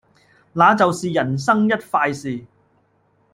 [0.53, 2.43] 那就是人生一快事